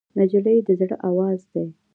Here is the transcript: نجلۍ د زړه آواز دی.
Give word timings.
نجلۍ 0.19 0.57
د 0.67 0.69
زړه 0.79 0.95
آواز 1.09 1.39
دی. 1.53 1.67